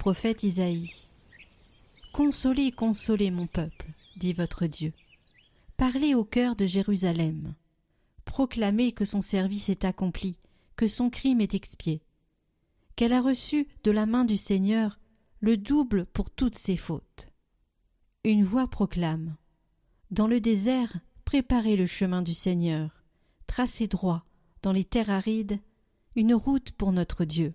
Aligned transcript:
prophète 0.00 0.44
Isaïe. 0.44 0.90
Consolez, 2.14 2.72
consolez 2.72 3.30
mon 3.30 3.46
peuple, 3.46 3.84
dit 4.16 4.32
votre 4.32 4.64
Dieu. 4.64 4.94
Parlez 5.76 6.14
au 6.14 6.24
cœur 6.24 6.56
de 6.56 6.64
Jérusalem. 6.64 7.54
Proclamez 8.24 8.92
que 8.92 9.04
son 9.04 9.20
service 9.20 9.68
est 9.68 9.84
accompli, 9.84 10.38
que 10.74 10.86
son 10.86 11.10
crime 11.10 11.42
est 11.42 11.52
expié, 11.52 12.00
qu'elle 12.96 13.12
a 13.12 13.20
reçu 13.20 13.68
de 13.84 13.90
la 13.90 14.06
main 14.06 14.24
du 14.24 14.38
Seigneur 14.38 14.98
le 15.40 15.58
double 15.58 16.06
pour 16.06 16.30
toutes 16.30 16.56
ses 16.56 16.78
fautes. 16.78 17.28
Une 18.24 18.42
voix 18.42 18.68
proclame. 18.68 19.36
Dans 20.10 20.28
le 20.28 20.40
désert, 20.40 20.96
préparez 21.26 21.76
le 21.76 21.84
chemin 21.84 22.22
du 22.22 22.32
Seigneur, 22.32 23.04
tracez 23.46 23.86
droit, 23.86 24.24
dans 24.62 24.72
les 24.72 24.84
terres 24.84 25.10
arides, 25.10 25.60
une 26.16 26.32
route 26.32 26.72
pour 26.72 26.92
notre 26.92 27.26
Dieu 27.26 27.52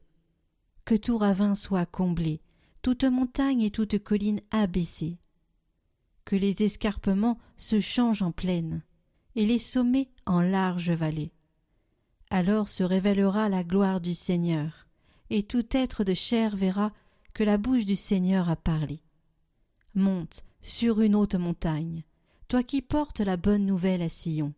que 0.85 0.95
tout 0.95 1.17
ravin 1.17 1.55
soit 1.55 1.87
comblé, 1.87 2.41
toute 2.81 3.03
montagne 3.03 3.63
et 3.63 3.71
toute 3.71 3.97
colline 3.99 4.41
abaissée, 4.51 5.17
que 6.23 6.35
les 6.35 6.63
escarpements 6.63 7.39
se 7.57 7.79
changent 7.79 8.21
en 8.21 8.31
plaine, 8.31 8.83
et 9.35 9.45
les 9.45 9.57
sommets 9.57 10.09
en 10.25 10.41
larges 10.41 10.91
vallées. 10.91 11.33
Alors 12.29 12.69
se 12.69 12.83
révélera 12.83 13.49
la 13.49 13.63
gloire 13.63 13.99
du 13.99 14.13
Seigneur, 14.13 14.87
et 15.31 15.43
tout 15.43 15.65
être 15.71 16.03
de 16.03 16.13
chair 16.13 16.55
verra 16.55 16.93
que 17.33 17.43
la 17.43 17.57
bouche 17.57 17.85
du 17.85 17.95
Seigneur 17.95 18.49
a 18.49 18.55
parlé. 18.55 19.01
Monte 19.95 20.43
sur 20.61 21.01
une 21.01 21.15
haute 21.15 21.35
montagne, 21.35 22.03
toi 22.47 22.61
qui 22.63 22.81
portes 22.81 23.21
la 23.21 23.37
bonne 23.37 23.65
nouvelle 23.65 24.03
à 24.03 24.09
Sion, 24.09 24.53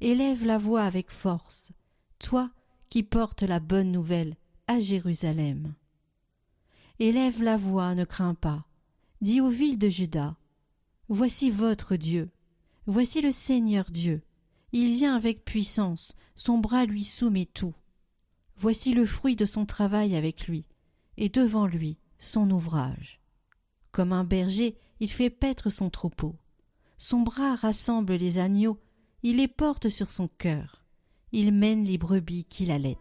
élève 0.00 0.44
la 0.44 0.58
voix 0.58 0.82
avec 0.82 1.10
force, 1.10 1.72
toi 2.18 2.50
qui 2.90 3.02
portes 3.02 3.42
la 3.42 3.60
bonne 3.60 3.90
nouvelle 3.90 4.36
Jérusalem. 4.78 5.74
Élève 6.98 7.42
la 7.42 7.56
voix, 7.56 7.94
ne 7.94 8.04
crains 8.04 8.34
pas. 8.34 8.66
Dis 9.20 9.40
aux 9.40 9.48
villes 9.48 9.78
de 9.78 9.88
Juda 9.88 10.36
Voici 11.08 11.50
votre 11.50 11.96
Dieu. 11.96 12.30
Voici 12.86 13.20
le 13.20 13.32
Seigneur 13.32 13.86
Dieu. 13.90 14.22
Il 14.72 14.92
vient 14.92 15.16
avec 15.16 15.44
puissance, 15.44 16.14
son 16.36 16.58
bras 16.58 16.84
lui 16.84 17.02
soumet 17.02 17.46
tout. 17.46 17.74
Voici 18.56 18.94
le 18.94 19.04
fruit 19.04 19.34
de 19.34 19.46
son 19.46 19.66
travail 19.66 20.14
avec 20.14 20.46
lui, 20.46 20.66
et 21.16 21.28
devant 21.28 21.66
lui 21.66 21.98
son 22.18 22.50
ouvrage. 22.50 23.20
Comme 23.90 24.12
un 24.12 24.24
berger, 24.24 24.76
il 25.00 25.10
fait 25.10 25.30
paître 25.30 25.70
son 25.70 25.90
troupeau. 25.90 26.36
Son 26.98 27.22
bras 27.22 27.56
rassemble 27.56 28.14
les 28.14 28.38
agneaux, 28.38 28.78
il 29.22 29.38
les 29.38 29.48
porte 29.48 29.88
sur 29.88 30.10
son 30.10 30.28
cœur. 30.28 30.84
Il 31.32 31.52
mène 31.52 31.84
les 31.84 31.98
brebis 31.98 32.44
qu'il 32.44 32.70
allait. 32.70 32.98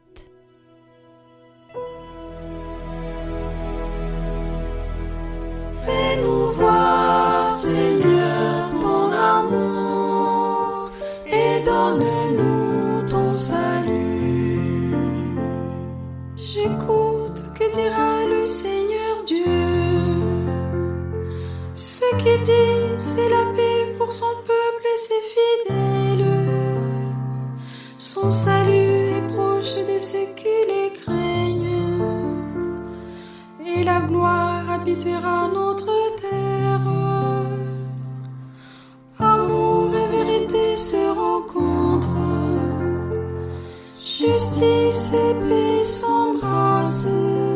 Qu'il 22.19 22.43
dit, 22.43 22.97
c'est 22.97 23.29
la 23.29 23.45
paix 23.55 23.95
pour 23.97 24.11
son 24.11 24.33
peuple 24.45 24.85
et 24.93 24.97
ses 25.07 25.23
fidèles. 25.33 26.25
Son 27.95 28.29
salut 28.29 29.13
est 29.17 29.27
proche 29.33 29.73
de 29.75 29.97
ceux 29.97 30.27
qui 30.35 30.55
les 30.67 30.91
craignent. 30.99 32.03
Et 33.65 33.83
la 33.85 34.01
gloire 34.01 34.69
habitera 34.69 35.47
notre 35.53 36.15
terre. 36.17 36.81
Amour 39.17 39.89
et 39.95 40.07
vérité 40.17 40.75
se 40.75 41.01
rencontrent. 41.17 42.17
Justice 43.97 45.13
et 45.13 45.33
paix 45.47 45.79
s'embrassent. 45.79 47.48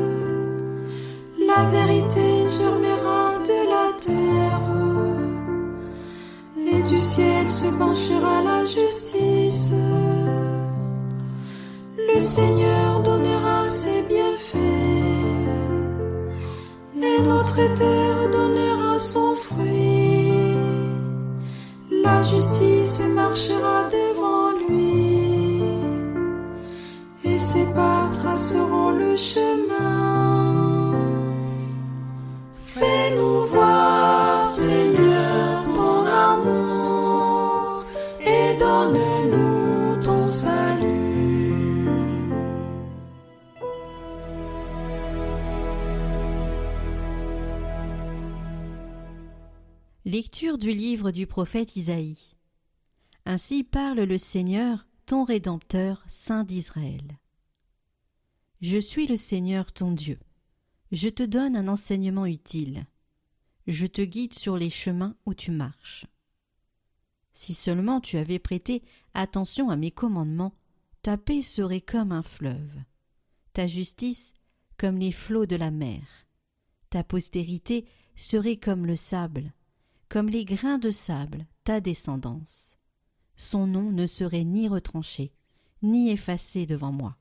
Du 6.93 7.01
ciel 7.01 7.49
se 7.49 7.67
penchera 7.71 8.43
la 8.43 8.63
justice. 8.65 9.73
Le 11.97 12.19
Seigneur 12.19 13.01
donnera 13.01 13.65
ses 13.65 14.03
bienfaits. 14.03 14.57
Et 17.01 17.21
notre 17.23 17.61
terre 17.79 18.29
donnera 18.31 18.99
son 18.99 19.35
fruit. 19.35 20.55
La 22.03 22.21
justice 22.21 23.01
marchera 23.07 23.77
devant 23.97 24.51
lui. 24.67 25.63
Et 27.25 27.39
ses 27.39 27.65
pas 27.73 28.07
traceront 28.19 28.91
le 28.91 29.15
chemin. 29.15 29.52
Lecture 50.33 50.57
du 50.57 50.71
livre 50.71 51.11
du 51.11 51.27
prophète 51.27 51.75
Isaïe. 51.75 52.17
Ainsi 53.23 53.63
parle 53.63 53.99
le 53.99 54.17
Seigneur, 54.17 54.87
ton 55.05 55.25
Rédempteur, 55.25 56.03
Saint 56.07 56.43
d'Israël. 56.43 57.19
Je 58.59 58.79
suis 58.79 59.05
le 59.05 59.15
Seigneur 59.15 59.71
ton 59.71 59.91
Dieu. 59.91 60.17
Je 60.91 61.07
te 61.09 61.21
donne 61.21 61.55
un 61.55 61.67
enseignement 61.67 62.25
utile. 62.25 62.87
Je 63.67 63.85
te 63.85 64.01
guide 64.01 64.33
sur 64.33 64.57
les 64.57 64.71
chemins 64.71 65.15
où 65.27 65.35
tu 65.35 65.51
marches. 65.51 66.07
Si 67.33 67.53
seulement 67.53 68.01
tu 68.01 68.17
avais 68.17 68.39
prêté 68.39 68.81
attention 69.13 69.69
à 69.69 69.75
mes 69.75 69.91
commandements, 69.91 70.55
ta 71.03 71.15
paix 71.15 71.43
serait 71.43 71.79
comme 71.79 72.11
un 72.11 72.23
fleuve, 72.23 72.81
ta 73.53 73.67
justice 73.67 74.33
comme 74.77 74.97
les 74.97 75.11
flots 75.11 75.45
de 75.45 75.57
la 75.57 75.69
mer, 75.69 76.01
ta 76.89 77.03
postérité 77.03 77.85
serait 78.15 78.57
comme 78.57 78.87
le 78.87 78.95
sable, 78.95 79.53
comme 80.13 80.29
les 80.29 80.45
grains 80.45 80.77
de 80.77 80.91
sable, 80.91 81.47
ta 81.63 81.81
descendance. 81.81 82.77
Son 83.35 83.65
nom 83.65 83.91
ne 83.91 84.05
serait 84.05 84.43
ni 84.43 84.67
retranché, 84.67 85.33
ni 85.81 86.11
effacé 86.11 86.67
devant 86.67 86.91
moi. 86.91 87.17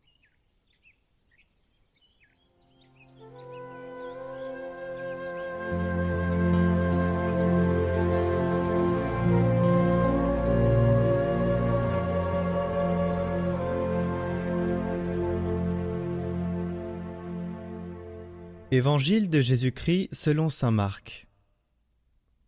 Évangile 18.70 19.30
de 19.30 19.40
Jésus-Christ 19.40 20.10
selon 20.12 20.50
Saint 20.50 20.70
Marc. 20.70 21.26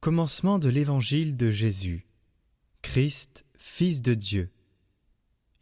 Commencement 0.05 0.59
de 0.59 0.69
l'Évangile 0.69 1.35
de 1.35 1.51
Jésus. 1.51 2.05
Christ, 2.83 3.47
Fils 3.57 4.03
de 4.03 4.13
Dieu. 4.13 4.51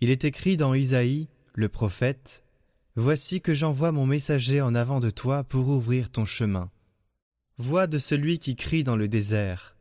Il 0.00 0.10
est 0.10 0.24
écrit 0.24 0.56
dans 0.56 0.74
Isaïe, 0.74 1.28
le 1.54 1.68
prophète, 1.68 2.42
Voici 2.96 3.40
que 3.40 3.54
j'envoie 3.54 3.92
mon 3.92 4.04
messager 4.04 4.60
en 4.60 4.74
avant 4.74 4.98
de 4.98 5.10
toi 5.10 5.44
pour 5.44 5.68
ouvrir 5.68 6.10
ton 6.10 6.24
chemin. 6.24 6.72
Voix 7.56 7.86
de 7.86 8.00
celui 8.00 8.40
qui 8.40 8.56
crie 8.56 8.82
dans 8.82 8.96
le 8.96 9.06
désert. 9.06 9.76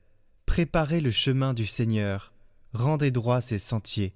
Préparez 0.45 1.01
le 1.01 1.09
chemin 1.09 1.55
du 1.55 1.65
Seigneur, 1.65 2.31
rendez 2.71 3.09
droit 3.09 3.41
ses 3.41 3.57
sentiers. 3.57 4.13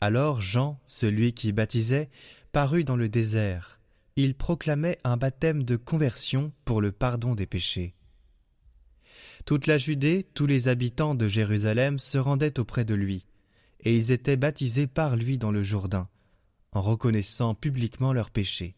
Alors 0.00 0.40
Jean, 0.40 0.80
celui 0.86 1.34
qui 1.34 1.52
baptisait, 1.52 2.10
parut 2.50 2.82
dans 2.82 2.96
le 2.96 3.08
désert. 3.08 3.78
Il 4.16 4.34
proclamait 4.34 4.98
un 5.04 5.16
baptême 5.16 5.62
de 5.62 5.76
conversion 5.76 6.52
pour 6.64 6.80
le 6.80 6.90
pardon 6.90 7.36
des 7.36 7.46
péchés. 7.46 7.94
Toute 9.50 9.66
la 9.66 9.78
Judée, 9.78 10.28
tous 10.32 10.46
les 10.46 10.68
habitants 10.68 11.16
de 11.16 11.28
Jérusalem 11.28 11.98
se 11.98 12.18
rendaient 12.18 12.60
auprès 12.60 12.84
de 12.84 12.94
lui, 12.94 13.24
et 13.80 13.96
ils 13.96 14.12
étaient 14.12 14.36
baptisés 14.36 14.86
par 14.86 15.16
lui 15.16 15.38
dans 15.38 15.50
le 15.50 15.64
Jourdain, 15.64 16.08
en 16.70 16.80
reconnaissant 16.80 17.56
publiquement 17.56 18.12
leurs 18.12 18.30
péchés. 18.30 18.76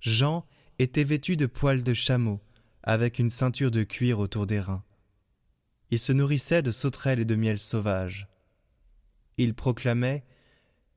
Jean 0.00 0.44
était 0.80 1.04
vêtu 1.04 1.36
de 1.36 1.46
poils 1.46 1.84
de 1.84 1.94
chameau, 1.94 2.40
avec 2.82 3.20
une 3.20 3.30
ceinture 3.30 3.70
de 3.70 3.84
cuir 3.84 4.18
autour 4.18 4.48
des 4.48 4.58
reins. 4.58 4.82
Il 5.92 6.00
se 6.00 6.10
nourrissait 6.10 6.62
de 6.62 6.72
sauterelles 6.72 7.20
et 7.20 7.24
de 7.24 7.36
miel 7.36 7.60
sauvage. 7.60 8.26
Il 9.36 9.54
proclamait 9.54 10.24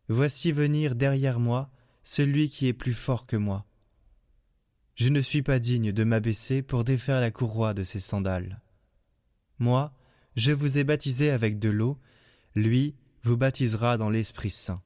Voici 0.09 0.51
venir 0.51 0.95
derrière 0.95 1.39
moi 1.39 1.69
celui 2.01 2.49
qui 2.49 2.65
est 2.65 2.73
plus 2.73 2.95
fort 2.95 3.27
que 3.27 3.37
moi, 3.37 3.67
Je 4.97 5.09
ne 5.09 5.21
suis 5.21 5.43
pas 5.43 5.59
digne 5.59 5.91
de 5.91 6.03
m'abaisser 6.03 6.63
pour 6.63 6.83
défaire 6.83 7.21
la 7.21 7.29
courroie 7.29 7.75
de 7.75 7.83
ses 7.83 7.99
sandales. 7.99 8.61
Moi, 9.59 9.93
je 10.35 10.51
vous 10.51 10.79
ai 10.79 10.83
baptisé 10.83 11.29
avec 11.29 11.59
de 11.59 11.69
l'eau, 11.69 11.99
lui 12.55 12.95
vous 13.21 13.37
baptisera 13.37 13.99
dans 13.99 14.09
l'Esprit 14.09 14.49
Saint. 14.49 14.81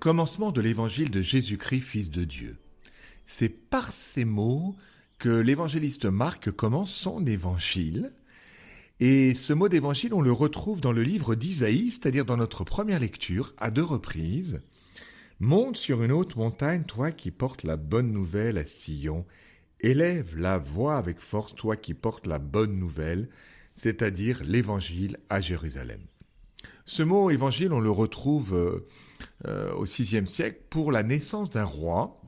Commencement 0.00 0.50
de 0.50 0.62
l'évangile 0.62 1.10
de 1.10 1.20
Jésus-Christ, 1.20 1.82
Fils 1.82 2.10
de 2.10 2.24
Dieu. 2.24 2.56
C'est 3.26 3.50
par 3.50 3.92
ces 3.92 4.24
mots 4.24 4.74
que 5.18 5.28
l'évangéliste 5.28 6.06
Marc 6.06 6.50
commence 6.50 6.90
son 6.90 7.26
évangile. 7.26 8.10
Et 9.00 9.34
ce 9.34 9.52
mot 9.52 9.68
d'évangile, 9.68 10.14
on 10.14 10.22
le 10.22 10.32
retrouve 10.32 10.80
dans 10.80 10.92
le 10.92 11.02
livre 11.02 11.34
d'Isaïe, 11.34 11.90
c'est-à-dire 11.90 12.24
dans 12.24 12.38
notre 12.38 12.64
première 12.64 12.98
lecture, 12.98 13.52
à 13.58 13.70
deux 13.70 13.84
reprises. 13.84 14.62
Monte 15.38 15.76
sur 15.76 16.02
une 16.02 16.12
haute 16.12 16.34
montagne, 16.34 16.84
toi 16.84 17.12
qui 17.12 17.30
portes 17.30 17.62
la 17.62 17.76
bonne 17.76 18.10
nouvelle 18.10 18.56
à 18.56 18.64
Sion. 18.64 19.26
Élève 19.80 20.34
la 20.34 20.56
voix 20.56 20.96
avec 20.96 21.20
force, 21.20 21.54
toi 21.54 21.76
qui 21.76 21.92
portes 21.92 22.26
la 22.26 22.38
bonne 22.38 22.78
nouvelle, 22.78 23.28
c'est-à-dire 23.76 24.40
l'évangile 24.44 25.18
à 25.28 25.42
Jérusalem. 25.42 26.00
Ce 26.86 27.02
mot 27.02 27.30
évangile, 27.30 27.74
on 27.74 27.80
le 27.80 27.90
retrouve 27.90 28.82
euh, 29.46 29.72
au 29.74 29.84
VIe 29.84 30.26
siècle 30.26 30.60
pour 30.70 30.92
la 30.92 31.02
naissance 31.02 31.50
d'un 31.50 31.64
roi. 31.64 32.20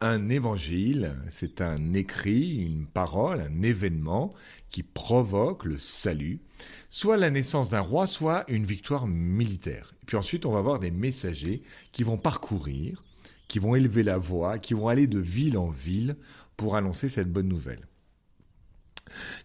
Un 0.00 0.28
évangile, 0.28 1.16
c'est 1.28 1.60
un 1.60 1.92
écrit, 1.92 2.58
une 2.58 2.86
parole, 2.86 3.40
un 3.40 3.62
événement 3.62 4.32
qui 4.70 4.84
provoque 4.84 5.64
le 5.64 5.78
salut, 5.78 6.40
soit 6.88 7.16
la 7.16 7.30
naissance 7.30 7.68
d'un 7.68 7.80
roi, 7.80 8.06
soit 8.06 8.48
une 8.48 8.64
victoire 8.64 9.08
militaire. 9.08 9.94
Et 10.02 10.06
puis 10.06 10.16
ensuite, 10.16 10.46
on 10.46 10.52
va 10.52 10.60
avoir 10.60 10.78
des 10.78 10.92
messagers 10.92 11.62
qui 11.90 12.04
vont 12.04 12.16
parcourir, 12.16 13.02
qui 13.48 13.58
vont 13.58 13.74
élever 13.74 14.04
la 14.04 14.18
voix, 14.18 14.58
qui 14.58 14.74
vont 14.74 14.86
aller 14.86 15.08
de 15.08 15.18
ville 15.18 15.58
en 15.58 15.70
ville 15.70 16.16
pour 16.56 16.76
annoncer 16.76 17.08
cette 17.08 17.32
bonne 17.32 17.48
nouvelle. 17.48 17.88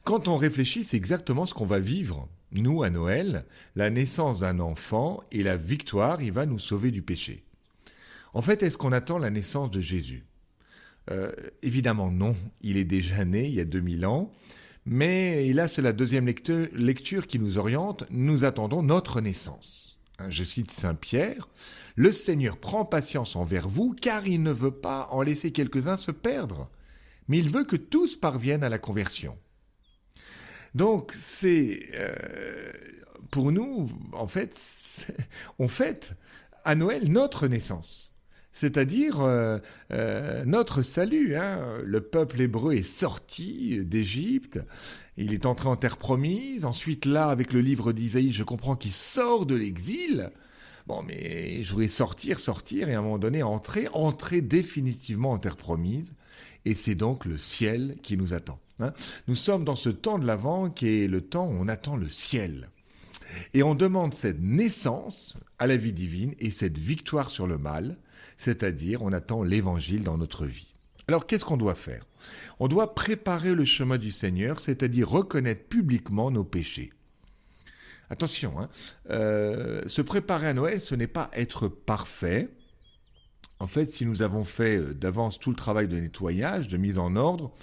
Quand 0.03 0.27
on 0.27 0.35
réfléchit, 0.35 0.83
c'est 0.83 0.97
exactement 0.97 1.45
ce 1.45 1.53
qu'on 1.53 1.65
va 1.65 1.79
vivre 1.79 2.29
nous, 2.53 2.83
à 2.83 2.89
Noël, 2.89 3.45
la 3.75 3.89
naissance 3.89 4.39
d'un 4.39 4.59
enfant 4.59 5.23
et 5.31 5.43
la 5.43 5.57
victoire, 5.57 6.21
il 6.21 6.31
va 6.31 6.45
nous 6.45 6.59
sauver 6.59 6.91
du 6.91 7.01
péché. 7.01 7.43
En 8.33 8.41
fait, 8.41 8.63
est-ce 8.63 8.77
qu'on 8.77 8.91
attend 8.91 9.17
la 9.17 9.29
naissance 9.29 9.69
de 9.71 9.81
Jésus? 9.81 10.25
Euh, 11.11 11.31
Évidemment 11.61 12.11
non, 12.11 12.35
il 12.61 12.77
est 12.77 12.85
déjà 12.85 13.25
né 13.25 13.47
il 13.47 13.55
y 13.55 13.59
a 13.59 13.65
2000 13.65 14.05
ans, 14.05 14.31
mais 14.85 15.51
là 15.51 15.67
c'est 15.67 15.81
la 15.81 15.93
deuxième 15.93 16.25
lecture, 16.27 17.27
qui 17.27 17.39
nous 17.39 17.57
oriente, 17.57 18.05
nous 18.09 18.45
attendons 18.45 18.83
notre 18.83 19.19
naissance. 19.19 19.99
Hein, 20.19 20.29
je 20.29 20.43
cite 20.43 20.71
Saint 20.71 20.95
Pierre, 20.95 21.49
Le 21.95 22.11
Seigneur 22.11 22.57
prend 22.57 22.85
patience 22.85 23.35
envers 23.35 23.67
vous 23.67 23.93
car 23.99 24.27
il 24.27 24.43
ne 24.43 24.51
veut 24.51 24.71
pas 24.71 25.07
en 25.11 25.21
laisser 25.21 25.51
quelques-uns 25.51 25.97
se 25.97 26.11
perdre, 26.11 26.69
mais 27.27 27.39
il 27.39 27.49
veut 27.49 27.65
que 27.65 27.75
tous 27.75 28.15
parviennent 28.15 28.63
à 28.63 28.69
la 28.69 28.79
conversion. 28.79 29.37
Donc 30.75 31.13
c'est 31.17 31.87
euh, 31.93 32.71
pour 33.31 33.51
nous, 33.51 33.89
en 34.13 34.27
fait, 34.27 34.55
on 35.59 35.67
fête 35.67 36.13
à 36.65 36.75
Noël 36.75 37.11
notre 37.11 37.47
naissance. 37.47 38.11
C'est-à-dire 38.53 39.21
euh, 39.21 39.57
euh, 39.91 40.45
notre 40.45 40.83
salut. 40.83 41.35
Hein. 41.35 41.79
Le 41.83 42.01
peuple 42.01 42.41
hébreu 42.41 42.73
est 42.73 42.83
sorti 42.83 43.83
d'Égypte, 43.83 44.59
il 45.17 45.33
est 45.33 45.45
entré 45.45 45.67
en 45.69 45.75
terre 45.75 45.97
promise. 45.97 46.65
Ensuite, 46.65 47.05
là, 47.05 47.29
avec 47.29 47.53
le 47.53 47.61
livre 47.61 47.91
d'Isaïe, 47.91 48.31
je 48.31 48.43
comprends 48.43 48.75
qu'il 48.75 48.93
sort 48.93 49.45
de 49.45 49.55
l'exil. 49.55 50.31
Bon, 50.85 51.01
mais 51.01 51.63
je 51.63 51.71
voudrais 51.71 51.87
sortir, 51.87 52.39
sortir, 52.39 52.89
et 52.89 52.93
à 52.93 52.99
un 52.99 53.01
moment 53.01 53.17
donné, 53.17 53.41
entrer, 53.41 53.87
entrer 53.93 54.41
définitivement 54.41 55.31
en 55.31 55.37
terre 55.37 55.57
promise. 55.57 56.13
Et 56.65 56.75
c'est 56.75 56.95
donc 56.95 57.25
le 57.25 57.37
ciel 57.37 57.97
qui 58.03 58.17
nous 58.17 58.33
attend. 58.33 58.59
Hein. 58.79 58.93
Nous 59.27 59.35
sommes 59.35 59.65
dans 59.65 59.75
ce 59.75 59.89
temps 59.89 60.19
de 60.19 60.25
l'Avent 60.25 60.69
qui 60.69 61.03
est 61.03 61.07
le 61.07 61.21
temps 61.21 61.47
où 61.47 61.55
on 61.59 61.67
attend 61.67 61.95
le 61.95 62.07
ciel. 62.07 62.69
Et 63.53 63.63
on 63.63 63.75
demande 63.75 64.13
cette 64.13 64.41
naissance 64.41 65.35
à 65.59 65.67
la 65.67 65.77
vie 65.77 65.93
divine 65.93 66.33
et 66.39 66.51
cette 66.51 66.77
victoire 66.77 67.29
sur 67.29 67.47
le 67.47 67.57
mal, 67.57 67.97
c'est-à-dire 68.37 69.01
on 69.01 69.11
attend 69.11 69.43
l'évangile 69.43 70.03
dans 70.03 70.17
notre 70.17 70.45
vie. 70.45 70.73
Alors 71.07 71.25
qu'est-ce 71.25 71.45
qu'on 71.45 71.57
doit 71.57 71.75
faire? 71.75 72.03
On 72.59 72.67
doit 72.67 72.95
préparer 72.95 73.55
le 73.55 73.65
chemin 73.65 73.97
du 73.97 74.11
Seigneur, 74.11 74.59
c'est-à-dire 74.59 75.09
reconnaître 75.09 75.67
publiquement 75.67 76.31
nos 76.31 76.43
péchés. 76.43 76.91
Attention, 78.09 78.59
hein, 78.59 78.69
euh, 79.09 79.81
se 79.87 80.01
préparer 80.01 80.47
à 80.47 80.53
Noël, 80.53 80.79
ce 80.79 80.95
n'est 80.95 81.07
pas 81.07 81.29
être 81.33 81.67
parfait. 81.67 82.49
En 83.59 83.67
fait, 83.67 83.89
si 83.89 84.05
nous 84.05 84.21
avons 84.21 84.43
fait 84.43 84.77
euh, 84.77 84.93
d'avance 84.93 85.39
tout 85.39 85.49
le 85.49 85.55
travail 85.55 85.87
de 85.87 85.97
nettoyage, 85.97 86.67
de 86.67 86.77
mise 86.77 86.99
en 86.99 87.15
ordre, 87.15 87.53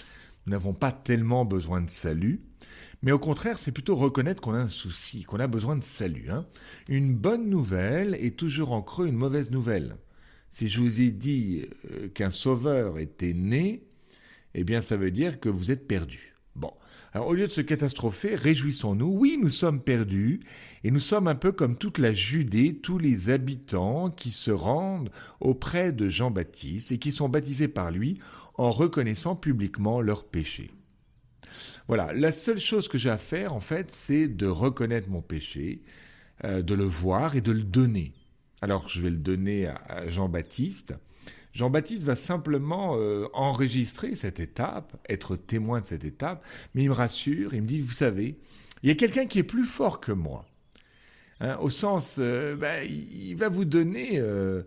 nous 0.50 0.56
n'avons 0.56 0.74
pas 0.74 0.90
tellement 0.90 1.44
besoin 1.44 1.80
de 1.80 1.88
salut, 1.88 2.40
mais 3.02 3.12
au 3.12 3.20
contraire, 3.20 3.56
c'est 3.56 3.70
plutôt 3.70 3.94
reconnaître 3.94 4.42
qu'on 4.42 4.54
a 4.54 4.58
un 4.58 4.68
souci, 4.68 5.22
qu'on 5.22 5.38
a 5.38 5.46
besoin 5.46 5.76
de 5.76 5.84
salut. 5.84 6.28
Hein. 6.28 6.44
Une 6.88 7.14
bonne 7.14 7.48
nouvelle 7.48 8.16
est 8.16 8.36
toujours 8.36 8.72
en 8.72 8.82
creux 8.82 9.06
une 9.06 9.14
mauvaise 9.14 9.52
nouvelle. 9.52 9.96
Si 10.48 10.68
je 10.68 10.80
vous 10.80 11.02
ai 11.02 11.12
dit 11.12 11.66
euh, 11.92 12.08
qu'un 12.08 12.32
sauveur 12.32 12.98
était 12.98 13.32
né, 13.32 13.84
eh 14.54 14.64
bien 14.64 14.80
ça 14.80 14.96
veut 14.96 15.12
dire 15.12 15.38
que 15.38 15.48
vous 15.48 15.70
êtes 15.70 15.86
perdu. 15.86 16.29
Bon, 16.56 16.72
alors 17.12 17.28
au 17.28 17.34
lieu 17.34 17.46
de 17.46 17.52
se 17.52 17.60
catastropher, 17.60 18.34
réjouissons-nous. 18.34 19.06
Oui, 19.06 19.38
nous 19.40 19.50
sommes 19.50 19.80
perdus, 19.80 20.40
et 20.84 20.90
nous 20.90 21.00
sommes 21.00 21.28
un 21.28 21.34
peu 21.34 21.52
comme 21.52 21.76
toute 21.76 21.98
la 21.98 22.12
Judée, 22.12 22.76
tous 22.76 22.98
les 22.98 23.30
habitants 23.30 24.10
qui 24.10 24.32
se 24.32 24.50
rendent 24.50 25.10
auprès 25.40 25.92
de 25.92 26.08
Jean-Baptiste 26.08 26.92
et 26.92 26.98
qui 26.98 27.12
sont 27.12 27.28
baptisés 27.28 27.68
par 27.68 27.90
lui 27.90 28.18
en 28.54 28.70
reconnaissant 28.70 29.36
publiquement 29.36 30.00
leurs 30.00 30.24
péchés. 30.24 30.70
Voilà, 31.88 32.12
la 32.12 32.32
seule 32.32 32.60
chose 32.60 32.88
que 32.88 32.98
j'ai 32.98 33.10
à 33.10 33.18
faire, 33.18 33.54
en 33.54 33.60
fait, 33.60 33.90
c'est 33.90 34.28
de 34.28 34.46
reconnaître 34.46 35.08
mon 35.08 35.22
péché, 35.22 35.82
euh, 36.44 36.62
de 36.62 36.74
le 36.74 36.84
voir 36.84 37.36
et 37.36 37.40
de 37.40 37.52
le 37.52 37.64
donner. 37.64 38.12
Alors, 38.62 38.88
je 38.88 39.00
vais 39.00 39.10
le 39.10 39.16
donner 39.16 39.66
à 39.66 40.08
Jean-Baptiste. 40.08 40.94
Jean-Baptiste 41.52 42.04
va 42.04 42.16
simplement 42.16 42.96
euh, 42.96 43.26
enregistrer 43.32 44.14
cette 44.14 44.40
étape, 44.40 44.96
être 45.08 45.36
témoin 45.36 45.80
de 45.80 45.86
cette 45.86 46.04
étape, 46.04 46.46
mais 46.74 46.84
il 46.84 46.88
me 46.88 46.94
rassure, 46.94 47.54
il 47.54 47.62
me 47.62 47.66
dit, 47.66 47.80
vous 47.80 47.92
savez, 47.92 48.38
il 48.82 48.88
y 48.88 48.92
a 48.92 48.94
quelqu'un 48.94 49.26
qui 49.26 49.38
est 49.38 49.44
plus 49.44 49.66
fort 49.66 50.00
que 50.00 50.12
moi. 50.12 50.46
Hein, 51.40 51.56
au 51.60 51.70
sens, 51.70 52.16
euh, 52.18 52.54
ben, 52.54 52.86
il 52.88 53.34
va 53.34 53.48
vous 53.48 53.64
donner 53.64 54.18
euh, 54.18 54.62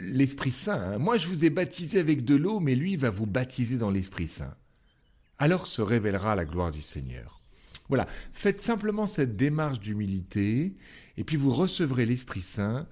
l'Esprit 0.00 0.52
Saint. 0.52 0.80
Hein. 0.80 0.98
Moi, 0.98 1.18
je 1.18 1.26
vous 1.26 1.44
ai 1.44 1.50
baptisé 1.50 1.98
avec 1.98 2.24
de 2.24 2.36
l'eau, 2.36 2.60
mais 2.60 2.74
lui, 2.74 2.96
va 2.96 3.10
vous 3.10 3.26
baptiser 3.26 3.76
dans 3.76 3.90
l'Esprit 3.90 4.28
Saint. 4.28 4.54
Alors 5.38 5.66
se 5.66 5.82
révélera 5.82 6.36
la 6.36 6.44
gloire 6.44 6.70
du 6.70 6.80
Seigneur. 6.80 7.40
Voilà, 7.88 8.06
faites 8.32 8.60
simplement 8.60 9.06
cette 9.06 9.36
démarche 9.36 9.78
d'humilité, 9.78 10.74
et 11.18 11.24
puis 11.24 11.36
vous 11.36 11.50
recevrez 11.50 12.06
l'Esprit 12.06 12.40
Saint 12.40 12.86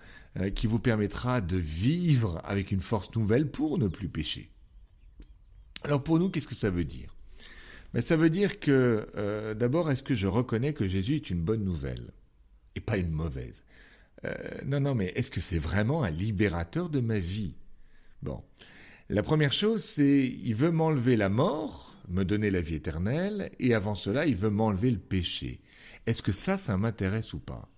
qui 0.55 0.67
vous 0.67 0.79
permettra 0.79 1.41
de 1.41 1.57
vivre 1.57 2.41
avec 2.45 2.73
une 2.73 2.81
force 2.81 3.15
nouvelle 3.15 3.51
pour 3.51 3.79
ne 3.79 3.89
plus 3.89 4.09
pécher. 4.09 4.51
Alors 5.85 6.03
pour 6.03 6.19
nous, 6.19 6.31
qu'est-ce 6.31 6.47
que 6.47 6.55
ça 6.55 6.71
veut 6.71 6.85
dire? 6.85 7.15
Ben, 7.93 8.01
Ça 8.01 8.17
veut 8.17 8.31
dire 8.31 8.61
que 8.61 9.07
euh, 9.17 9.55
d'abord, 9.55 9.91
est-ce 9.91 10.03
que 10.03 10.15
je 10.15 10.27
reconnais 10.27 10.73
que 10.73 10.89
Jésus 10.89 11.17
est 11.17 11.31
une 11.31 11.43
bonne 11.43 11.65
nouvelle? 11.65 12.13
Et 12.75 12.81
pas 12.81 12.97
une 12.97 13.11
mauvaise? 13.11 13.63
Euh, 14.25 14.35
Non, 14.65 14.81
non, 14.81 14.95
mais 14.95 15.13
est-ce 15.17 15.31
que 15.31 15.41
c'est 15.41 15.59
vraiment 15.59 16.03
un 16.03 16.11
libérateur 16.11 16.89
de 16.89 17.01
ma 17.01 17.19
vie? 17.19 17.57
Bon, 18.23 18.43
la 19.11 19.23
première 19.23 19.53
chose, 19.53 19.83
c'est 19.85 20.27
il 20.27 20.55
veut 20.55 20.71
m'enlever 20.71 21.17
la 21.17 21.29
mort, 21.29 21.97
me 22.09 22.25
donner 22.25 22.51
la 22.51 22.61
vie 22.61 22.77
éternelle, 22.77 23.51
et 23.59 23.75
avant 23.75 23.95
cela, 23.97 24.27
il 24.27 24.37
veut 24.37 24.51
m'enlever 24.51 24.91
le 24.91 24.99
péché. 24.99 25.61
Est-ce 26.07 26.23
que 26.23 26.33
ça, 26.33 26.57
ça 26.57 26.79
m'intéresse 26.79 27.33
ou 27.35 27.41
pas? 27.41 27.69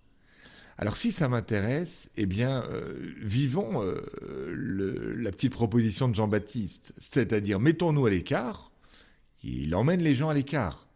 Alors 0.77 0.97
si 0.97 1.13
ça 1.13 1.29
m'intéresse, 1.29 2.11
eh 2.17 2.27
bien, 2.27 2.65
euh, 2.65 3.13
vivons 3.23 3.83
euh, 3.83 5.15
la 5.17 5.31
petite 5.31 5.53
proposition 5.53 6.09
de 6.09 6.15
Jean-Baptiste, 6.15 6.95
c'est-à-dire 6.99 7.61
mettons-nous 7.61 8.07
à 8.07 8.11
l'écart. 8.11 8.73
Il 9.45 9.75
emmène 9.75 10.03
les 10.03 10.15
gens 10.15 10.31
à 10.31 10.35
l'écart. 10.35 10.89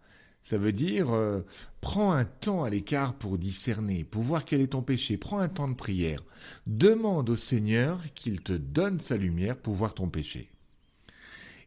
Ça 0.42 0.56
veut 0.56 0.72
dire, 0.72 1.12
euh, 1.12 1.44
prends 1.80 2.12
un 2.12 2.24
temps 2.24 2.64
à 2.64 2.70
l'écart 2.70 3.14
pour 3.14 3.38
discerner, 3.38 4.04
pour 4.04 4.22
voir 4.22 4.44
quel 4.44 4.62
est 4.62 4.68
ton 4.68 4.82
péché. 4.82 5.16
Prends 5.16 5.38
un 5.38 5.48
temps 5.48 5.68
de 5.68 5.74
prière. 5.74 6.24
Demande 6.66 7.28
au 7.30 7.36
Seigneur 7.36 8.00
qu'il 8.14 8.40
te 8.40 8.54
donne 8.54 8.98
sa 8.98 9.16
lumière 9.16 9.56
pour 9.56 9.74
voir 9.74 9.94
ton 9.94 10.08
péché. 10.08 10.50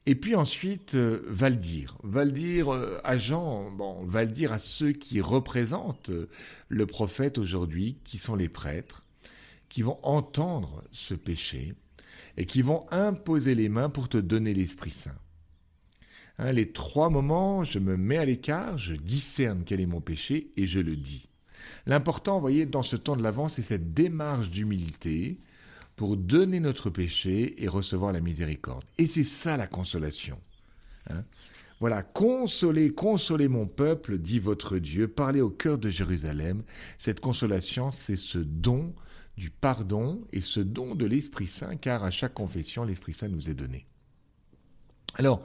Et 0.08 0.16
puis 0.16 0.36
ensuite, 0.36 0.96
euh, 0.96 1.22
va 1.28 1.50
le 1.50 1.58
dire. 1.58 1.98
Va 2.04 2.26
le 2.26 2.32
dire 2.32 2.74
euh, 2.74 3.00
à 3.04 3.18
Jean, 3.18 3.70
bon, 3.70 4.04
va 4.04 4.24
le 4.24 4.32
dire 4.32 4.52
à 4.52 4.58
ceux 4.60 4.94
qui 4.94 5.22
représentent 5.22 6.10
euh, 6.10 6.28
le 6.70 6.88
prophète 6.88 7.38
aujourd'hui, 7.38 8.00
qui 8.04 8.18
sont 8.18 8.36
les 8.36 8.50
prêtres, 8.50 9.06
qui 9.70 9.84
vont 9.84 9.98
entendre 10.02 10.84
ce 10.92 11.14
péché 11.14 11.76
et 12.38 12.46
qui 12.46 12.64
vont 12.64 12.86
imposer 12.90 13.54
les 13.54 13.70
mains 13.70 13.90
pour 13.90 14.10
te 14.10 14.18
donner 14.18 14.54
l'Esprit 14.56 14.90
Saint. 14.90 15.18
Hein, 16.40 16.52
les 16.52 16.72
trois 16.72 17.12
moments, 17.12 17.64
je 17.64 17.78
me 17.78 17.96
mets 17.96 18.18
à 18.18 18.26
l'écart, 18.26 18.80
je 18.80 18.96
discerne 18.96 19.64
quel 19.64 19.82
est 19.82 19.86
mon 19.86 20.02
péché 20.02 20.52
et 20.58 20.66
je 20.66 20.80
le 20.80 20.96
dis. 20.96 21.30
L'important, 21.86 22.36
vous 22.36 22.42
voyez, 22.42 22.66
dans 22.66 22.82
ce 22.82 22.96
temps 22.96 23.16
de 23.16 23.22
l'avance, 23.22 23.56
c'est 23.56 23.62
cette 23.62 23.94
démarche 23.94 24.50
d'humilité, 24.50 25.40
pour 26.02 26.18
donner 26.18 26.60
notre 26.60 26.90
péché 26.90 27.64
et 27.64 27.68
recevoir 27.68 28.12
la 28.12 28.22
miséricorde. 28.22 28.84
Et 28.98 29.06
c'est 29.06 29.24
ça 29.24 29.56
la 29.56 29.68
consolation. 29.68 30.40
Hein. 31.12 31.24
voilà, 31.80 32.02
consolez, 32.02 32.92
consolez 32.92 33.48
mon 33.48 33.68
peuple, 33.68 34.18
dit 34.18 34.40
votre 34.40 34.80
Dieu, 34.80 35.08
parlez 35.08 35.42
au 35.42 35.52
cœur 35.52 35.78
de 35.78 35.90
Jérusalem. 35.90 36.64
Cette 36.98 37.20
consolation, 37.20 37.92
c'est 37.92 38.16
ce 38.16 38.40
don 38.40 38.96
du 39.38 39.52
pardon 39.52 40.26
et 40.34 40.42
ce 40.42 40.60
don 40.60 40.96
de 40.96 41.06
l'Esprit 41.06 41.46
Saint, 41.46 41.76
car 41.76 42.04
à 42.04 42.10
chaque 42.10 42.34
confession, 42.34 42.84
l'Esprit 42.84 43.14
Saint 43.14 43.28
nous 43.28 43.48
est 43.48 43.54
donné. 43.54 43.86
Alors, 45.20 45.44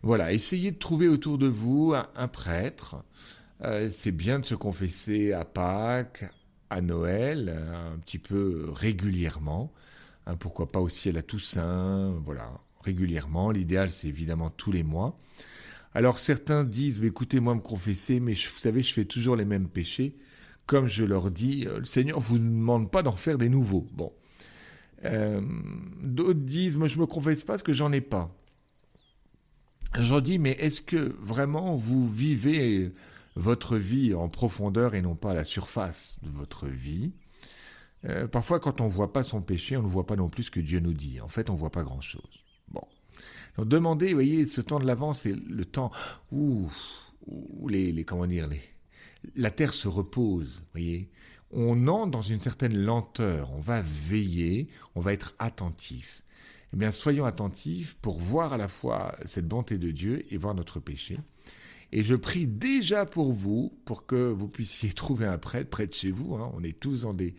voilà, 0.00 0.32
essayez 0.32 0.70
de 0.70 0.78
trouver 0.78 1.08
autour 1.08 1.36
de 1.36 1.46
vous 1.46 1.92
un, 1.92 2.28
prêtre. 2.28 3.04
Euh, 3.64 3.90
c'est 3.92 4.12
bien 4.12 4.38
de 4.38 4.46
se 4.46 4.54
confesser 4.54 5.34
à 5.34 5.44
Pâques, 5.44 6.24
à 6.70 6.80
Noël, 6.80 7.48
un 7.48 7.98
petit 7.98 8.18
peu 8.18 8.70
régulièrement. 8.72 9.72
Hein, 10.26 10.36
pourquoi 10.36 10.68
pas 10.68 10.80
aussi 10.80 11.08
à 11.08 11.12
la 11.12 11.22
Toussaint, 11.22 12.14
voilà, 12.24 12.50
régulièrement. 12.82 13.50
L'idéal, 13.50 13.90
c'est 13.90 14.08
évidemment 14.08 14.50
tous 14.50 14.72
les 14.72 14.82
mois. 14.82 15.18
Alors 15.94 16.20
certains 16.20 16.64
disent, 16.64 17.02
écoutez, 17.02 17.40
moi 17.40 17.54
me 17.54 17.60
confesser, 17.60 18.20
mais 18.20 18.34
vous 18.34 18.58
savez, 18.58 18.82
je 18.82 18.94
fais 18.94 19.04
toujours 19.04 19.36
les 19.36 19.44
mêmes 19.44 19.68
péchés. 19.68 20.16
Comme 20.66 20.86
je 20.86 21.02
leur 21.02 21.32
dis, 21.32 21.66
euh, 21.66 21.80
le 21.80 21.84
Seigneur 21.84 22.20
vous 22.20 22.38
demande 22.38 22.90
pas 22.90 23.02
d'en 23.02 23.12
faire 23.12 23.38
des 23.38 23.48
nouveaux. 23.48 23.88
Bon. 23.92 24.12
Euh, 25.04 25.40
d'autres 26.00 26.34
disent, 26.34 26.76
moi 26.76 26.86
je 26.86 26.98
me 26.98 27.06
confesse 27.06 27.42
pas 27.42 27.54
parce 27.54 27.62
que 27.62 27.72
j'en 27.72 27.90
ai 27.90 28.00
pas. 28.00 28.32
J'en 29.98 30.20
dis, 30.20 30.38
mais 30.38 30.52
est-ce 30.52 30.80
que 30.80 31.16
vraiment 31.18 31.74
vous 31.74 32.08
vivez 32.08 32.92
votre 33.36 33.76
vie 33.76 34.14
en 34.14 34.28
profondeur 34.28 34.94
et 34.94 35.02
non 35.02 35.14
pas 35.14 35.30
à 35.30 35.34
la 35.34 35.44
surface 35.44 36.18
de 36.22 36.30
votre 36.30 36.66
vie 36.66 37.12
euh, 38.06 38.26
parfois, 38.26 38.60
quand 38.60 38.80
on 38.80 38.86
ne 38.86 38.90
voit 38.90 39.12
pas 39.12 39.22
son 39.22 39.42
péché, 39.42 39.76
on 39.76 39.82
ne 39.82 39.88
voit 39.88 40.06
pas 40.06 40.16
non 40.16 40.28
plus 40.28 40.44
ce 40.44 40.50
que 40.50 40.60
Dieu 40.60 40.80
nous 40.80 40.94
dit. 40.94 41.20
En 41.20 41.28
fait, 41.28 41.50
on 41.50 41.54
ne 41.54 41.58
voit 41.58 41.70
pas 41.70 41.82
grand-chose. 41.82 42.44
Bon. 42.68 42.82
Donc, 43.56 43.68
demandez, 43.68 44.08
vous 44.08 44.14
voyez, 44.14 44.46
ce 44.46 44.60
temps 44.60 44.80
de 44.80 44.86
l'avant, 44.86 45.12
c'est 45.12 45.34
le 45.34 45.64
temps 45.64 45.90
où, 46.32 46.68
les, 47.68 48.04
comment 48.04 48.26
dire, 48.26 48.48
la 49.36 49.50
terre 49.50 49.74
se 49.74 49.88
repose, 49.88 50.64
voyez. 50.72 51.10
On 51.52 51.88
entre 51.88 52.12
dans 52.12 52.22
une 52.22 52.40
certaine 52.40 52.78
lenteur, 52.78 53.50
on 53.52 53.60
va 53.60 53.82
veiller, 53.82 54.68
on 54.94 55.00
va 55.00 55.12
être 55.12 55.34
attentif. 55.38 56.22
Eh 56.72 56.76
bien, 56.76 56.92
soyons 56.92 57.24
attentifs 57.24 57.96
pour 57.96 58.20
voir 58.20 58.52
à 58.52 58.56
la 58.56 58.68
fois 58.68 59.16
cette 59.24 59.48
bonté 59.48 59.76
de 59.76 59.90
Dieu 59.90 60.24
et 60.32 60.36
voir 60.36 60.54
notre 60.54 60.78
péché. 60.78 61.18
Et 61.92 62.02
je 62.02 62.14
prie 62.14 62.46
déjà 62.46 63.04
pour 63.04 63.32
vous, 63.32 63.72
pour 63.84 64.06
que 64.06 64.30
vous 64.30 64.48
puissiez 64.48 64.92
trouver 64.94 65.26
un 65.26 65.38
prêtre 65.38 65.70
près 65.70 65.86
de 65.86 65.94
chez 65.94 66.10
vous. 66.10 66.34
Hein. 66.34 66.52
On 66.54 66.62
est 66.62 66.78
tous 66.78 67.02
dans 67.02 67.14
des, 67.14 67.34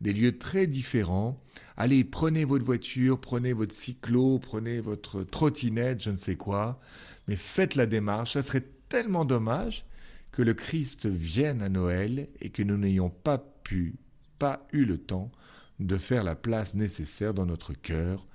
des 0.00 0.12
lieux 0.12 0.38
très 0.38 0.66
différents. 0.66 1.40
Allez, 1.76 2.04
prenez 2.04 2.44
votre 2.44 2.64
voiture, 2.64 3.20
prenez 3.20 3.52
votre 3.52 3.74
cyclo, 3.74 4.38
prenez 4.38 4.80
votre 4.80 5.22
trottinette, 5.22 6.02
je 6.02 6.10
ne 6.10 6.16
sais 6.16 6.36
quoi, 6.36 6.80
mais 7.28 7.36
faites 7.36 7.76
la 7.76 7.86
démarche. 7.86 8.32
Ça 8.32 8.42
serait 8.42 8.66
tellement 8.88 9.24
dommage 9.24 9.84
que 10.32 10.42
le 10.42 10.54
Christ 10.54 11.06
vienne 11.06 11.62
à 11.62 11.68
Noël 11.68 12.28
et 12.40 12.50
que 12.50 12.62
nous 12.62 12.78
n'ayons 12.78 13.10
pas 13.10 13.38
pu, 13.38 13.94
pas 14.38 14.66
eu 14.72 14.84
le 14.84 14.98
temps 14.98 15.30
de 15.78 15.98
faire 15.98 16.24
la 16.24 16.34
place 16.34 16.74
nécessaire 16.74 17.34
dans 17.34 17.46
notre 17.46 17.74
cœur, 17.74 18.26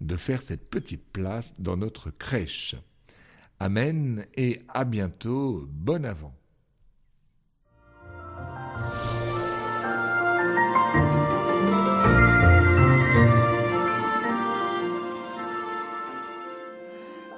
de 0.00 0.16
faire 0.16 0.42
cette 0.42 0.68
petite 0.68 1.04
place 1.12 1.54
dans 1.58 1.76
notre 1.76 2.10
crèche. 2.10 2.76
Amen 3.58 4.24
et 4.36 4.60
à 4.68 4.84
bientôt. 4.84 5.64
Bon 5.70 6.04
avant. 6.04 6.34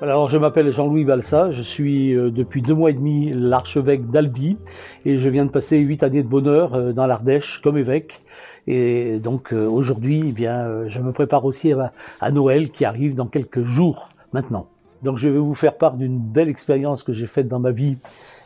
Alors, 0.01 0.31
je 0.31 0.39
m'appelle 0.39 0.73
Jean-Louis 0.73 1.05
Balsa, 1.05 1.51
je 1.51 1.61
suis 1.61 2.15
euh, 2.15 2.31
depuis 2.31 2.63
deux 2.63 2.75
mois 2.75 2.91
et 2.91 2.95
demi 2.95 3.33
l'archevêque 3.33 4.09
d'Albi 4.11 4.57
et 5.05 5.19
je 5.19 5.29
viens 5.29 5.45
de 5.45 5.51
passer 5.51 5.79
huit 5.79 6.05
années 6.05 6.23
de 6.23 6.29
bonheur 6.29 6.75
euh, 6.75 6.93
dans 6.93 7.07
l'Ardèche 7.07 7.61
comme 7.63 7.77
évêque. 7.77 8.21
Et 8.69 9.19
donc 9.19 9.53
euh, 9.53 9.67
aujourd'hui, 9.67 10.23
eh 10.27 10.33
bien, 10.33 10.89
je 10.89 11.01
me 11.01 11.13
prépare 11.13 11.45
aussi 11.45 11.73
à 12.21 12.31
Noël 12.31 12.71
qui 12.71 12.85
arrive 12.85 13.17
dans 13.17 13.27
quelques 13.27 13.65
jours 13.65 14.09
maintenant. 14.33 14.69
Donc 15.03 15.19
je 15.19 15.29
vais 15.29 15.39
vous 15.39 15.55
faire 15.55 15.77
part 15.77 15.97
d'une 15.97 16.19
belle 16.19 16.49
expérience 16.49 17.03
que 17.03 17.13
j'ai 17.13 17.27
faite 17.27 17.49
dans 17.49 17.61
ma 17.61 17.71
vie 17.71 17.99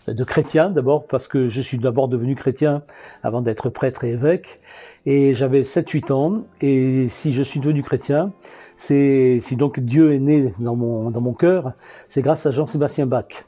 de 0.08 0.24
chrétien 0.24 0.70
d'abord 0.70 1.06
parce 1.06 1.28
que 1.28 1.48
je 1.48 1.60
suis 1.60 1.78
d'abord 1.78 2.08
devenu 2.08 2.34
chrétien 2.34 2.82
avant 3.22 3.40
d'être 3.40 3.70
prêtre 3.70 4.04
et 4.04 4.10
évêque. 4.10 4.60
Et 5.06 5.34
j'avais 5.34 5.62
7-8 5.62 6.12
ans. 6.12 6.44
Et 6.60 7.08
si 7.08 7.32
je 7.32 7.42
suis 7.42 7.60
devenu 7.60 7.82
chrétien 7.82 8.32
c'est 8.76 9.38
si 9.40 9.56
donc 9.56 9.78
Dieu 9.78 10.12
est 10.12 10.18
né 10.18 10.52
dans 10.58 10.74
mon 10.74 11.10
dans 11.10 11.20
mon 11.20 11.34
cœur 11.34 11.72
c'est 12.08 12.22
grâce 12.22 12.46
à 12.46 12.50
Jean-Sébastien 12.50 13.06
Bach 13.06 13.44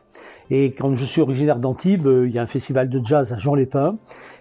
et 0.51 0.73
quand 0.73 0.97
je 0.97 1.05
suis 1.05 1.21
originaire 1.21 1.59
d'Antibes 1.59 2.09
il 2.27 2.31
y 2.31 2.39
a 2.39 2.43
un 2.43 2.47
festival 2.47 2.89
de 2.89 3.01
jazz 3.05 3.33
à 3.33 3.39
Jean 3.39 3.55
Lépin. 3.55 3.97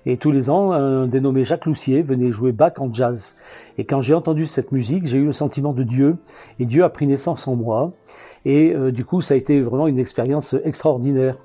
Et 0.05 0.17
tous 0.17 0.31
les 0.31 0.50
ans 0.50 0.74
un 0.74 1.07
dénommé 1.07 1.45
Jacques 1.45 1.65
Loussier 1.65 2.01
venait 2.01 2.31
jouer 2.31 2.51
Bach 2.51 2.74
en 2.77 2.91
jazz. 2.91 3.36
Et 3.77 3.86
quand 3.86 4.01
j'ai 4.01 4.13
entendu 4.13 4.45
cette 4.45 4.72
musique 4.72 5.07
j'ai 5.07 5.17
eu 5.17 5.25
le 5.25 5.33
sentiment 5.33 5.74
de 5.74 5.83
Dieu. 5.83 6.17
Et 6.60 6.65
Dieu 6.65 6.83
a 6.83 6.89
pris 6.89 7.07
naissance 7.07 7.48
en 7.48 7.55
moi. 7.55 7.93
Et 8.45 8.74
euh, 8.75 8.91
du 8.91 9.05
coup, 9.05 9.22
ça 9.22 9.33
a 9.33 9.38
été 9.38 9.62
vraiment 9.62 9.88
une 9.88 10.00
expérience 10.00 10.55
extraordinaire. 10.65 11.38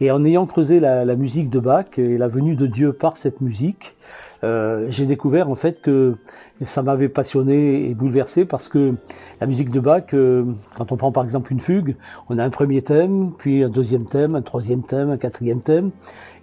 Et 0.00 0.10
en 0.10 0.24
ayant 0.24 0.46
creusé 0.46 0.80
la, 0.80 1.04
la, 1.04 1.16
musique 1.16 1.48
de 1.50 1.58
Bach 1.58 1.86
et 1.96 2.18
la 2.18 2.28
venue 2.28 2.54
de 2.54 2.66
Dieu 2.66 2.92
par 2.92 3.16
cette 3.16 3.40
musique, 3.40 3.96
euh, 4.44 4.86
j'ai 4.90 5.06
découvert 5.06 5.48
en 5.48 5.54
fait 5.54 5.80
que 5.80 6.16
ça 6.62 6.82
m'avait 6.82 7.08
passionné 7.08 7.88
et 7.88 7.94
bouleversé 7.94 8.44
parce 8.44 8.68
que 8.68 8.94
la 9.40 9.46
musique 9.46 9.70
de 9.70 9.80
Bach, 9.80 10.04
euh, 10.14 10.44
quand 10.76 10.92
on 10.92 10.96
prend 10.96 11.12
par 11.12 11.24
exemple 11.24 11.52
une 11.52 11.60
fugue, 11.60 11.96
on 12.28 12.38
a 12.38 12.44
un 12.44 12.50
premier 12.50 12.82
thème, 12.82 13.32
puis 13.38 13.62
un 13.62 13.68
deuxième 13.68 14.06
thème, 14.06 14.34
un 14.34 14.42
troisième 14.42 14.82
thème, 14.82 15.10
un 15.10 15.16
quatrième 15.16 15.60
thème, 15.60 15.90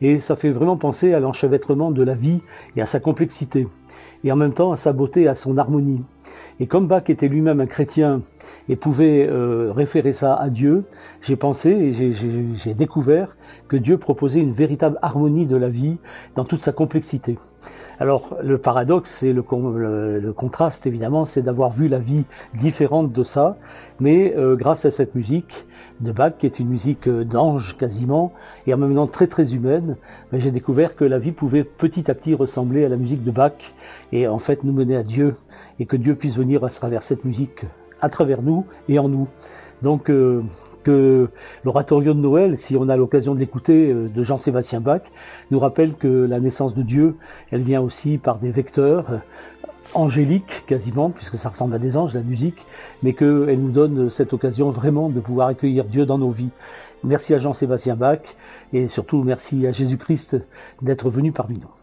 et 0.02 0.20
ça 0.20 0.36
fait 0.36 0.50
vraiment 0.50 0.78
penser 0.78 1.14
à 1.14 1.20
l'enchevêtrement 1.20 1.92
de 1.92 2.04
la 2.04 2.14
vie 2.14 2.42
et 2.76 2.82
à 2.82 2.86
sa 2.86 3.00
complexité, 3.00 3.68
et 4.24 4.32
en 4.32 4.36
même 4.36 4.54
temps 4.54 4.72
à 4.72 4.78
sa 4.78 4.94
beauté 4.94 5.24
et 5.24 5.28
à 5.28 5.36
son 5.36 5.58
harmonie. 5.58 6.02
Et 6.60 6.68
comme 6.68 6.88
Bach 6.88 7.04
était 7.10 7.28
lui-même 7.28 7.60
un 7.60 7.66
chrétien 7.66 8.22
et 8.70 8.76
pouvait 8.76 9.28
euh, 9.28 9.72
référer 9.72 10.14
ça 10.14 10.36
à 10.36 10.50
Dieu, 10.50 10.86
j'ai 11.22 11.36
pensé 11.36 11.70
et 11.72 11.94
j'ai 11.94 12.74
découvert 12.74 13.38
que 13.68 13.78
Dieu 13.78 13.98
proposait 13.98 14.40
une 14.40 14.54
véritable 14.54 14.98
harmonie 15.02 15.46
de 15.46 15.58
la 15.58 15.70
vie 15.70 15.98
dans 16.36 16.46
toute 16.46 16.62
sa 16.62 16.72
complexité. 16.72 17.38
Alors 18.00 18.36
le 18.42 18.58
paradoxe, 18.58 19.24
le, 19.24 19.44
le, 20.20 20.34
contraste 20.34 20.88
évidemment, 20.88 21.26
c'est 21.26 21.44
d'avoir 21.44 21.72
vu 21.72 21.88
la 21.88 22.00
vie 22.00 22.26
différente 22.56 23.12
de 23.12 23.24
ça, 23.24 23.58
mais 24.00 24.36
euh, 24.36 24.56
grâce 24.56 24.86
à 24.86 24.92
cette 24.92 25.14
musique 25.14 25.66
de 26.02 26.12
Bach, 26.12 26.34
qui 26.38 26.48
est 26.48 26.60
une 26.60 26.70
musique 26.70 27.08
euh, 27.08 27.24
d'ange 27.24 27.78
quasiment, 27.78 28.34
et 28.66 28.74
en 28.74 28.78
même 28.78 28.96
temps 28.96 29.08
très 29.08 29.28
très 29.28 29.54
humaine, 29.54 29.96
ben, 30.32 30.42
j'ai 30.42 30.52
découvert 30.52 30.96
que 30.96 31.06
la 31.06 31.20
vie 31.20 31.32
pouvait 31.32 31.64
petit 31.64 32.10
à 32.10 32.16
petit 32.16 32.34
ressembler 32.34 32.84
à 32.84 32.90
la 32.90 32.98
musique 32.98 33.24
de 33.24 33.32
Bach, 33.32 33.54
et 34.12 34.28
en 34.28 34.40
fait 34.40 34.64
nous 34.64 34.74
mener 34.74 34.98
à 34.98 35.04
Dieu, 35.04 35.36
et 35.80 35.86
que 35.86 35.96
Dieu 35.96 36.16
puisse 36.16 36.38
venir 36.38 36.64
à 36.64 36.70
travers 36.70 37.04
cette 37.04 37.26
musique, 37.26 37.66
à 38.02 38.10
travers 38.10 38.42
nous 38.42 38.66
et 38.88 39.00
en 39.00 39.10
nous. 39.10 39.28
Donc 39.82 40.10
euh, 40.10 40.44
que 40.84 41.30
l'oratorio 41.64 42.14
de 42.14 42.20
Noël, 42.20 42.58
si 42.58 42.76
on 42.76 42.90
a 42.90 42.98
l'occasion 42.98 43.34
de 43.34 43.40
l'écouter, 43.40 43.92
euh, 43.92 44.10
de 44.10 44.24
Jean-Sébastien 44.24 44.82
Bach, 44.82 45.02
nous 45.50 45.60
rappelle 45.60 45.94
que 45.94 46.08
la 46.08 46.40
naissance 46.40 46.76
de 46.76 46.84
Dieu, 46.84 47.16
elle 47.52 47.62
vient 47.62 47.82
aussi 47.82 48.18
par 48.18 48.38
des 48.38 48.52
vecteurs 48.52 49.12
euh, 49.12 49.18
angéliques 49.94 50.64
quasiment, 50.68 51.10
puisque 51.10 51.36
ça 51.36 51.50
ressemble 51.50 51.76
à 51.76 51.80
des 51.80 51.98
anges, 51.98 52.14
la 52.14 52.22
musique, 52.22 52.66
mais 53.02 53.14
qu'elle 53.14 53.60
nous 53.60 53.72
donne 53.72 54.10
cette 54.10 54.34
occasion 54.34 54.72
vraiment 54.72 55.10
de 55.10 55.20
pouvoir 55.20 55.48
accueillir 55.48 55.86
Dieu 55.86 56.06
dans 56.06 56.18
nos 56.18 56.32
vies. 56.32 56.50
Merci 57.04 57.34
à 57.34 57.38
Jean-Sébastien 57.38 57.96
Bach 57.96 58.22
et 58.72 58.88
surtout 58.88 59.24
merci 59.24 59.68
à 59.68 59.72
Jésus-Christ 59.72 60.38
d'être 60.82 61.10
venu 61.10 61.32
parmi 61.32 61.60
nous. 61.60 61.83